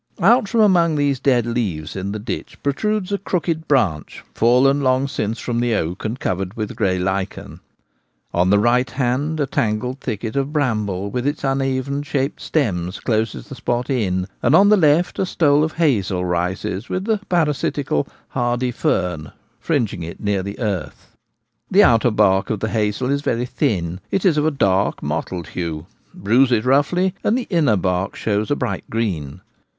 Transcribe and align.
Oct 0.17 0.47
from 0.47 0.61
amef^r 0.61 0.95
these 0.97 1.19
dead 1.19 1.45
leaves 1.45 1.95
in 1.95 2.11
the 2.11 2.17
ditch 2.17 2.57
protrudes 2.63 3.11
a 3.11 3.19
crooked 3.19 3.67
branch 3.67 4.23
fallen 4.33 4.81
long 4.81 5.07
since 5.07 5.37
from 5.37 5.59
the 5.59 5.75
oak, 5.75 6.03
and 6.03 6.19
covered 6.19 6.55
with 6.57 6.75
grey 6.75 6.97
lichen. 6.97 7.59
On 8.33 8.49
the 8.49 8.57
right 8.57 8.89
hand 8.89 9.39
a 9.39 9.45
tangled 9.45 9.99
thicket 9.99 10.35
of 10.35 10.51
bramble 10.51 11.11
with 11.11 11.27
its 11.27 11.43
uneven 11.43 12.01
shaped 12.01 12.41
stems 12.41 12.99
closes 12.99 13.47
the 13.47 13.53
spot 13.53 13.91
in. 13.91 14.27
and 14.41 14.55
on 14.55 14.69
the 14.69 14.75
left 14.75 15.19
a 15.19 15.25
stole 15.27 15.63
of 15.63 15.73
hazel 15.73 16.25
rises 16.25 16.89
with 16.89 17.05
the 17.05 17.19
parasitical 17.29 18.07
*hardy 18.29 18.71
fern' 18.71 19.31
fring 19.63 19.93
ing 19.93 20.01
it 20.01 20.19
near 20.19 20.41
the 20.41 20.57
earth. 20.59 21.15
The 21.69 21.83
outer 21.83 22.09
bark 22.09 22.49
of 22.49 22.59
the 22.59 22.69
hazel 22.69 23.11
is 23.11 23.21
very 23.21 23.45
thin; 23.45 23.99
it 24.09 24.25
is 24.25 24.35
of 24.35 24.47
a 24.47 24.49
dark 24.49 25.03
mottled 25.03 25.49
hue; 25.49 25.85
bruise 26.11 26.51
it 26.51 26.65
roughly, 26.65 27.13
and 27.23 27.37
the 27.37 27.45
inner 27.51 27.77
bark 27.77 28.15
shows 28.15 28.49
a 28.49 28.55
bright 28.55 28.89
green. 28.89 29.41